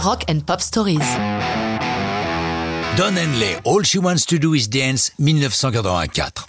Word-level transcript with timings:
Rock 0.00 0.24
and 0.30 0.40
Pop 0.46 0.60
Stories. 0.60 0.98
Don 2.96 3.16
Henley, 3.16 3.56
All 3.64 3.84
She 3.84 3.96
Wants 3.96 4.26
to 4.28 4.38
Do 4.38 4.54
Is 4.54 4.68
Dance, 4.68 5.10
1984. 5.18 6.46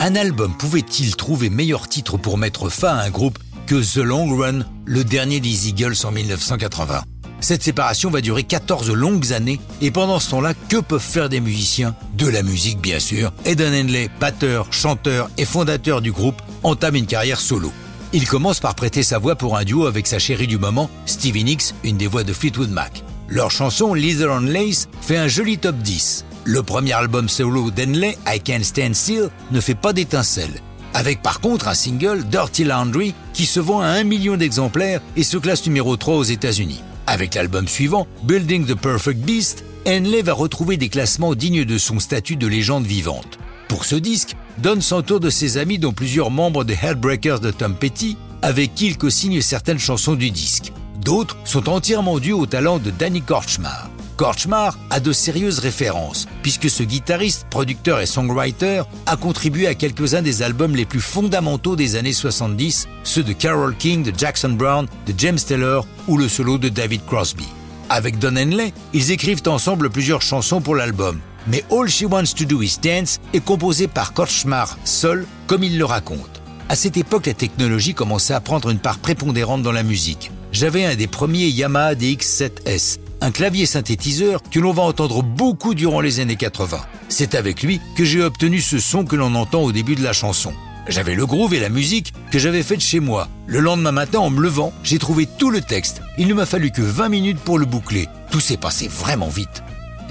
Un 0.00 0.16
album 0.16 0.52
pouvait-il 0.56 1.14
trouver 1.14 1.48
meilleur 1.48 1.88
titre 1.88 2.16
pour 2.16 2.38
mettre 2.38 2.68
fin 2.68 2.96
à 2.96 3.02
un 3.04 3.10
groupe 3.10 3.38
que 3.68 3.76
The 3.76 4.02
Long 4.02 4.36
Run, 4.36 4.64
le 4.84 5.04
dernier 5.04 5.38
des 5.38 5.68
Eagles 5.68 5.94
en 6.02 6.10
1980 6.10 7.02
Cette 7.40 7.62
séparation 7.62 8.10
va 8.10 8.20
durer 8.20 8.42
14 8.42 8.90
longues 8.90 9.32
années 9.32 9.60
et 9.80 9.92
pendant 9.92 10.18
ce 10.18 10.30
temps-là, 10.30 10.54
que 10.68 10.78
peuvent 10.78 11.00
faire 11.00 11.28
des 11.28 11.40
musiciens? 11.40 11.94
De 12.14 12.26
la 12.26 12.42
musique 12.42 12.80
bien 12.80 12.98
sûr. 12.98 13.32
Et 13.44 13.54
Don 13.54 13.72
Henley, 13.72 14.10
batteur, 14.18 14.72
chanteur 14.72 15.30
et 15.38 15.44
fondateur 15.44 16.00
du 16.00 16.10
groupe, 16.10 16.42
entame 16.64 16.96
une 16.96 17.06
carrière 17.06 17.38
solo. 17.38 17.72
Il 18.12 18.26
commence 18.26 18.58
par 18.58 18.74
prêter 18.74 19.04
sa 19.04 19.18
voix 19.18 19.36
pour 19.36 19.56
un 19.56 19.62
duo 19.62 19.86
avec 19.86 20.08
sa 20.08 20.18
chérie 20.18 20.48
du 20.48 20.58
moment, 20.58 20.90
Stevie 21.06 21.44
Nicks, 21.44 21.74
une 21.84 21.96
des 21.96 22.08
voix 22.08 22.24
de 22.24 22.32
Fleetwood 22.32 22.70
Mac. 22.70 23.04
Leur 23.28 23.52
chanson 23.52 23.94
Leather 23.94 24.30
on 24.32 24.40
Lace 24.40 24.88
fait 25.00 25.16
un 25.16 25.28
joli 25.28 25.58
top 25.58 25.76
10. 25.76 26.24
Le 26.42 26.64
premier 26.64 26.94
album 26.94 27.28
solo 27.28 27.70
d'Henley, 27.70 28.18
I 28.26 28.40
Can't 28.40 28.64
Stand 28.64 28.94
Still, 28.94 29.30
ne 29.52 29.60
fait 29.60 29.76
pas 29.76 29.92
d'étincelles. 29.92 30.60
Avec 30.92 31.22
par 31.22 31.40
contre 31.40 31.68
un 31.68 31.74
single, 31.74 32.24
Dirty 32.24 32.64
Laundry, 32.64 33.14
qui 33.32 33.46
se 33.46 33.60
vend 33.60 33.80
à 33.80 33.86
un 33.86 34.02
million 34.02 34.36
d'exemplaires 34.36 35.00
et 35.14 35.22
se 35.22 35.36
classe 35.36 35.64
numéro 35.66 35.96
3 35.96 36.16
aux 36.16 36.24
États-Unis. 36.24 36.82
Avec 37.06 37.36
l'album 37.36 37.68
suivant, 37.68 38.08
Building 38.24 38.66
the 38.66 38.74
Perfect 38.74 39.20
Beast, 39.20 39.62
Henley 39.86 40.22
va 40.22 40.32
retrouver 40.32 40.76
des 40.76 40.88
classements 40.88 41.36
dignes 41.36 41.64
de 41.64 41.78
son 41.78 42.00
statut 42.00 42.34
de 42.34 42.48
légende 42.48 42.86
vivante. 42.86 43.38
Pour 43.68 43.84
ce 43.84 43.94
disque, 43.94 44.34
Don 44.58 44.80
s'entoure 44.80 45.20
de 45.20 45.30
ses 45.30 45.58
amis 45.58 45.78
dont 45.78 45.92
plusieurs 45.92 46.30
membres 46.30 46.64
des 46.64 46.78
Headbreakers 46.82 47.40
de 47.40 47.50
Tom 47.50 47.74
Petty, 47.74 48.16
avec 48.42 48.74
qui 48.74 48.88
il 48.88 48.98
co-signe 48.98 49.40
certaines 49.40 49.78
chansons 49.78 50.14
du 50.14 50.30
disque. 50.30 50.72
D'autres 51.00 51.36
sont 51.44 51.68
entièrement 51.68 52.18
dus 52.18 52.32
au 52.32 52.46
talent 52.46 52.78
de 52.78 52.90
Danny 52.90 53.22
Korchmar. 53.22 53.88
Korchmar 54.16 54.78
a 54.90 55.00
de 55.00 55.12
sérieuses 55.12 55.60
références, 55.60 56.28
puisque 56.42 56.68
ce 56.68 56.82
guitariste, 56.82 57.46
producteur 57.48 58.00
et 58.00 58.06
songwriter 58.06 58.82
a 59.06 59.16
contribué 59.16 59.66
à 59.66 59.74
quelques-uns 59.74 60.20
des 60.20 60.42
albums 60.42 60.76
les 60.76 60.84
plus 60.84 61.00
fondamentaux 61.00 61.74
des 61.74 61.96
années 61.96 62.12
70, 62.12 62.86
ceux 63.02 63.22
de 63.22 63.32
Carole 63.32 63.74
King, 63.78 64.02
de 64.02 64.12
Jackson 64.14 64.50
Brown, 64.50 64.86
de 65.06 65.14
James 65.16 65.38
Taylor 65.38 65.86
ou 66.06 66.18
le 66.18 66.28
solo 66.28 66.58
de 66.58 66.68
David 66.68 67.00
Crosby. 67.06 67.46
Avec 67.88 68.18
Don 68.18 68.36
Henley, 68.36 68.74
ils 68.92 69.10
écrivent 69.10 69.42
ensemble 69.46 69.88
plusieurs 69.88 70.20
chansons 70.20 70.60
pour 70.60 70.76
l'album, 70.76 71.18
mais 71.46 71.64
All 71.70 71.88
She 71.88 72.02
Wants 72.02 72.34
to 72.36 72.44
Do 72.44 72.62
Is 72.62 72.78
Dance 72.82 73.20
est 73.32 73.44
composé 73.44 73.88
par 73.88 74.12
Korchmar 74.12 74.78
seul, 74.84 75.26
comme 75.46 75.64
il 75.64 75.78
le 75.78 75.84
raconte. 75.84 76.42
À 76.68 76.76
cette 76.76 76.96
époque, 76.96 77.26
la 77.26 77.34
technologie 77.34 77.94
commençait 77.94 78.34
à 78.34 78.40
prendre 78.40 78.70
une 78.70 78.78
part 78.78 78.98
prépondérante 78.98 79.62
dans 79.62 79.72
la 79.72 79.82
musique 79.82 80.30
j'avais 80.52 80.84
un 80.84 80.96
des 80.96 81.06
premiers 81.06 81.48
Yamaha 81.48 81.94
DX7S, 81.94 82.98
un 83.20 83.30
clavier 83.30 83.66
synthétiseur 83.66 84.42
que 84.50 84.58
l'on 84.58 84.72
va 84.72 84.82
entendre 84.82 85.22
beaucoup 85.22 85.74
durant 85.74 86.00
les 86.00 86.20
années 86.20 86.36
80. 86.36 86.80
C'est 87.08 87.34
avec 87.34 87.62
lui 87.62 87.80
que 87.96 88.04
j'ai 88.04 88.22
obtenu 88.22 88.60
ce 88.60 88.78
son 88.78 89.04
que 89.04 89.16
l'on 89.16 89.34
entend 89.34 89.62
au 89.62 89.72
début 89.72 89.94
de 89.94 90.02
la 90.02 90.12
chanson. 90.12 90.52
J'avais 90.88 91.14
le 91.14 91.26
groove 91.26 91.54
et 91.54 91.60
la 91.60 91.68
musique 91.68 92.12
que 92.32 92.38
j'avais 92.38 92.62
faite 92.62 92.80
chez 92.80 93.00
moi. 93.00 93.28
Le 93.46 93.60
lendemain 93.60 93.92
matin, 93.92 94.18
en 94.18 94.30
me 94.30 94.40
levant, 94.40 94.72
j'ai 94.82 94.98
trouvé 94.98 95.26
tout 95.26 95.50
le 95.50 95.60
texte. 95.60 96.02
Il 96.18 96.26
ne 96.26 96.34
m'a 96.34 96.46
fallu 96.46 96.72
que 96.72 96.82
20 96.82 97.08
minutes 97.08 97.38
pour 97.38 97.58
le 97.58 97.66
boucler. 97.66 98.08
Tout 98.30 98.40
s'est 98.40 98.56
passé 98.56 98.88
vraiment 98.88 99.28
vite. 99.28 99.62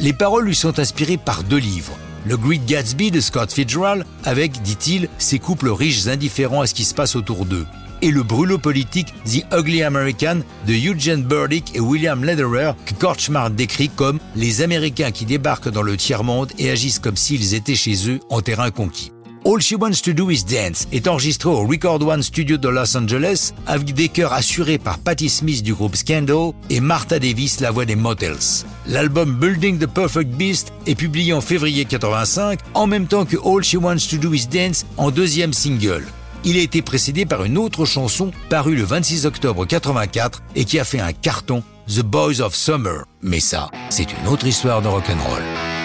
Les 0.02 0.14
paroles 0.14 0.46
lui 0.46 0.56
sont 0.56 0.80
inspirées 0.80 1.18
par 1.18 1.44
deux 1.44 1.58
livres. 1.58 1.98
Le 2.26 2.38
Great 2.38 2.66
Gatsby 2.66 3.12
de 3.12 3.20
Scott 3.20 3.52
Fitzgerald, 3.52 4.06
avec, 4.24 4.62
dit-il, 4.62 5.10
ses 5.18 5.40
couples 5.40 5.70
riches 5.70 6.08
indifférents 6.08 6.62
à 6.62 6.68
ce 6.68 6.74
qui 6.74 6.86
se 6.86 6.94
passe 6.94 7.16
autour 7.16 7.46
d'eux 7.46 7.66
et 8.02 8.12
le 8.12 8.24
brûlot 8.24 8.58
politique 8.58 9.14
The 9.26 9.44
Ugly 9.54 9.84
American 9.84 10.40
de 10.68 10.74
Eugene 10.74 11.24
Burdick 11.24 11.76
et 11.76 11.80
William 11.80 12.24
Lederer 12.24 12.72
que 12.86 12.94
Korchmar 12.94 13.52
décrit 13.52 13.90
comme 13.90 14.20
les 14.36 14.62
Américains 14.62 15.12
qui 15.12 15.26
débarquent 15.26 15.70
dans 15.70 15.82
le 15.82 15.98
tiers-monde 15.98 16.52
et 16.58 16.70
agissent 16.70 17.00
comme 17.00 17.18
s'ils 17.18 17.54
étaient 17.54 17.76
chez 17.76 18.10
eux 18.10 18.20
en 18.30 18.42
terrain 18.42 18.72
conquis. 18.72 19.12
All 19.52 19.62
She 19.62 19.74
Wants 19.74 20.04
to 20.04 20.14
Do 20.14 20.30
Is 20.30 20.44
Dance 20.44 20.88
est 20.92 21.08
enregistré 21.08 21.50
au 21.50 21.66
Record 21.66 22.04
One 22.04 22.22
Studio 22.22 22.58
de 22.58 22.70
Los 22.70 22.96
Angeles 22.96 23.52
avec 23.66 23.96
des 23.96 24.08
chœurs 24.08 24.32
assurés 24.32 24.78
par 24.78 25.00
Patti 25.00 25.28
Smith 25.28 25.64
du 25.64 25.74
groupe 25.74 25.96
Scandal 25.96 26.52
et 26.70 26.80
Martha 26.80 27.18
Davis, 27.18 27.60
la 27.60 27.72
voix 27.72 27.86
des 27.86 27.96
Motels. 27.96 28.68
L'album 28.86 29.40
Building 29.40 29.80
the 29.80 29.88
Perfect 29.88 30.30
Beast 30.36 30.72
est 30.86 30.94
publié 30.94 31.34
en 31.34 31.42
février 31.42 31.86
85 31.86 32.60
en 32.76 32.86
même 32.86 33.08
temps 33.08 33.26
que 33.26 33.38
All 33.38 33.64
She 33.64 33.74
Wants 33.74 34.08
to 34.12 34.18
Do 34.18 34.36
Is 34.36 34.46
Dance 34.46 34.86
en 34.98 35.10
deuxième 35.10 35.54
single. 35.54 36.06
Il 36.44 36.56
a 36.56 36.62
été 36.62 36.84
précédé 36.84 37.26
par 37.26 37.44
une 37.44 37.58
autre 37.58 37.86
chanson 37.86 38.30
parue 38.50 38.76
le 38.76 38.84
26 38.84 39.26
octobre 39.26 39.66
84 39.66 40.44
et 40.56 40.64
qui 40.64 40.78
a 40.78 40.84
fait 40.84 41.00
un 41.00 41.12
carton, 41.12 41.64
The 41.88 42.04
Boys 42.04 42.40
of 42.40 42.54
Summer. 42.54 43.06
Mais 43.24 43.40
ça, 43.40 43.72
c'est 43.90 44.14
une 44.14 44.28
autre 44.28 44.46
histoire 44.46 44.84
de 44.84 44.90
rock'n'roll. 44.90 45.79